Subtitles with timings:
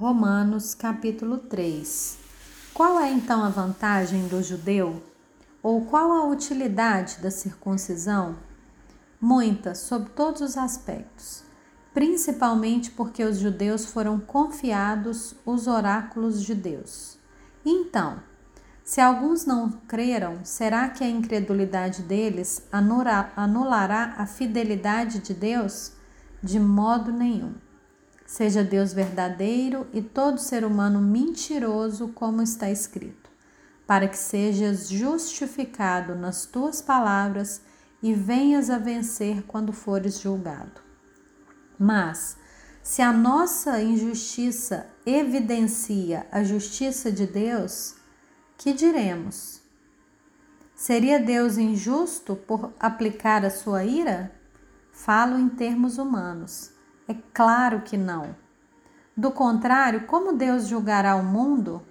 [0.00, 2.16] Romanos capítulo 3
[2.72, 5.02] Qual é então a vantagem do judeu?
[5.62, 8.36] Ou qual a utilidade da circuncisão?
[9.20, 11.42] Muita, sob todos os aspectos,
[11.92, 17.18] principalmente porque os judeus foram confiados os oráculos de Deus.
[17.62, 18.22] Então,
[18.82, 22.66] se alguns não creram, será que a incredulidade deles
[23.36, 25.92] anulará a fidelidade de Deus?
[26.42, 27.52] De modo nenhum.
[28.30, 33.28] Seja Deus verdadeiro e todo ser humano mentiroso, como está escrito,
[33.84, 37.60] para que sejas justificado nas tuas palavras
[38.00, 40.80] e venhas a vencer quando fores julgado.
[41.76, 42.36] Mas,
[42.84, 47.96] se a nossa injustiça evidencia a justiça de Deus,
[48.56, 49.60] que diremos?
[50.76, 54.30] Seria Deus injusto por aplicar a sua ira?
[54.92, 56.78] Falo em termos humanos.
[57.10, 58.36] É claro que não.
[59.16, 61.82] Do contrário, como Deus julgará o mundo?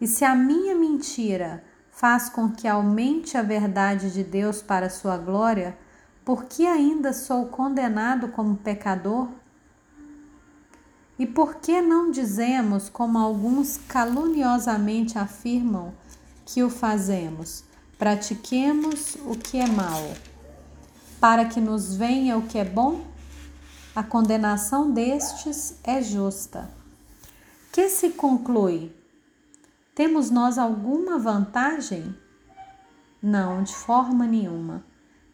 [0.00, 5.18] E se a minha mentira faz com que aumente a verdade de Deus para sua
[5.18, 5.76] glória,
[6.24, 9.26] por que ainda sou condenado como pecador?
[11.18, 15.92] E por que não dizemos, como alguns caluniosamente afirmam,
[16.44, 17.64] que o fazemos?
[17.98, 20.00] Pratiquemos o que é mal,
[21.18, 23.15] para que nos venha o que é bom?
[23.96, 26.68] A condenação destes é justa.
[27.72, 28.94] Que se conclui?
[29.94, 32.14] Temos nós alguma vantagem?
[33.22, 34.84] Não, de forma nenhuma,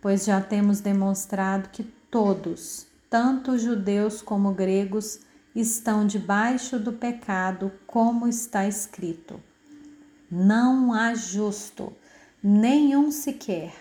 [0.00, 5.18] pois já temos demonstrado que todos, tanto judeus como gregos,
[5.56, 9.40] estão debaixo do pecado, como está escrito.
[10.30, 11.92] Não há justo,
[12.40, 13.74] nenhum sequer,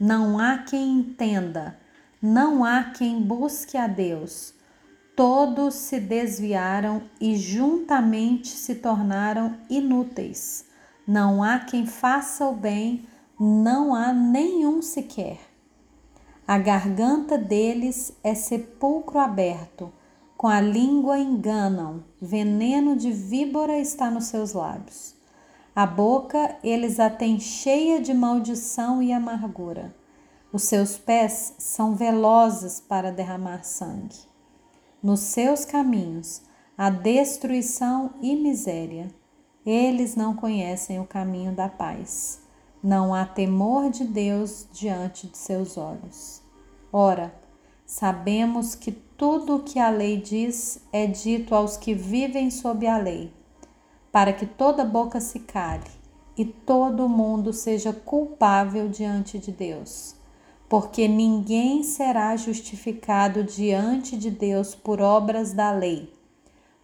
[0.00, 1.78] não há quem entenda
[2.26, 4.52] não há quem busque a Deus.
[5.14, 10.64] Todos se desviaram e juntamente se tornaram inúteis.
[11.06, 13.06] Não há quem faça o bem,
[13.38, 15.38] não há nenhum sequer.
[16.48, 19.92] A garganta deles é sepulcro aberto,
[20.36, 25.14] com a língua enganam, veneno de víbora está nos seus lábios.
[25.76, 29.94] A boca eles a têm cheia de maldição e amargura.
[30.52, 34.16] Os seus pés são velozes para derramar sangue.
[35.02, 36.40] Nos seus caminhos
[36.78, 39.08] há destruição e miséria.
[39.64, 42.40] Eles não conhecem o caminho da paz.
[42.80, 46.40] Não há temor de Deus diante de seus olhos.
[46.92, 47.34] Ora,
[47.84, 52.96] sabemos que tudo o que a lei diz é dito aos que vivem sob a
[52.96, 53.32] lei,
[54.12, 55.90] para que toda boca se cale
[56.36, 60.15] e todo mundo seja culpável diante de Deus
[60.68, 66.12] porque ninguém será justificado diante de Deus por obras da lei,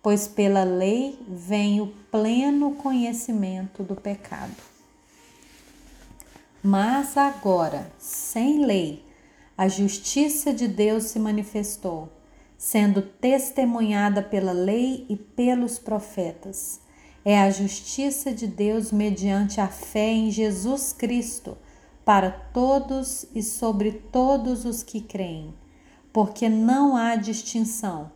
[0.02, 4.54] pois pela lei vem o pleno conhecimento do pecado.
[6.62, 9.04] Mas agora, sem lei,
[9.58, 12.08] a justiça de Deus se manifestou,
[12.56, 16.80] sendo testemunhada pela lei e pelos profetas.
[17.24, 21.58] É a justiça de Deus mediante a fé em Jesus Cristo
[22.04, 25.54] para todos e sobre todos os que creem,
[26.12, 28.10] porque não há distinção,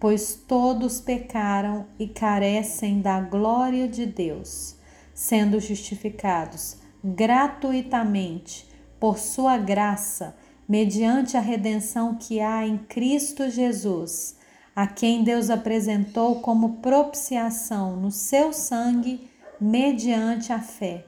[0.00, 4.76] pois todos pecaram e carecem da glória de Deus,
[5.12, 8.66] sendo justificados gratuitamente
[8.98, 10.36] por sua graça,
[10.68, 14.36] mediante a redenção que há em Cristo Jesus,
[14.74, 19.28] a quem Deus apresentou como propiciação no seu sangue
[19.60, 21.07] mediante a fé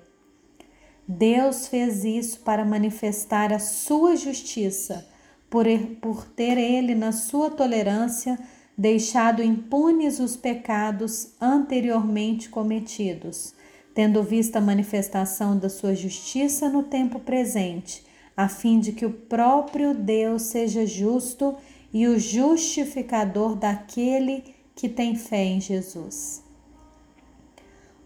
[1.12, 5.08] Deus fez isso para manifestar a sua justiça,
[5.50, 5.66] por,
[6.00, 8.38] por ter ele, na sua tolerância,
[8.78, 13.52] deixado impunes os pecados anteriormente cometidos,
[13.92, 18.06] tendo visto a manifestação da sua justiça no tempo presente,
[18.36, 21.56] a fim de que o próprio Deus seja justo
[21.92, 24.44] e o justificador daquele
[24.76, 26.44] que tem fé em Jesus.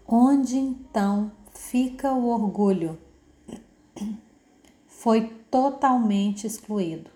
[0.07, 1.31] Onde então
[1.69, 2.97] fica o orgulho.
[4.87, 7.09] Foi totalmente excluído.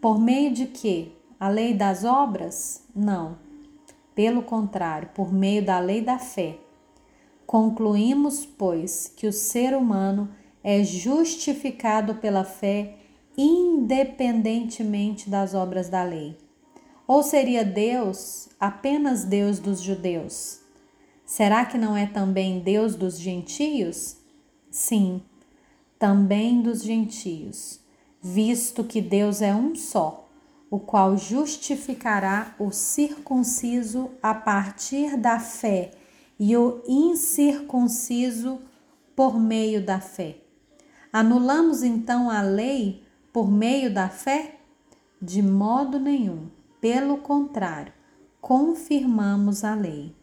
[0.00, 1.12] Por meio de que?
[1.40, 2.84] A lei das obras?
[2.94, 3.38] Não.
[4.14, 6.58] Pelo contrário, por meio da lei da fé.
[7.46, 10.28] Concluímos, pois, que o ser humano
[10.62, 12.96] é justificado pela fé
[13.36, 16.36] independentemente das obras da lei.
[17.06, 20.63] Ou seria Deus apenas Deus dos judeus?
[21.24, 24.18] Será que não é também Deus dos gentios?
[24.70, 25.22] Sim,
[25.98, 27.80] também dos gentios,
[28.20, 30.28] visto que Deus é um só,
[30.70, 35.92] o qual justificará o circunciso a partir da fé
[36.38, 38.60] e o incircunciso
[39.16, 40.38] por meio da fé.
[41.12, 44.56] Anulamos então a lei por meio da fé?
[45.22, 46.48] De modo nenhum.
[46.80, 47.92] Pelo contrário,
[48.40, 50.14] confirmamos a lei.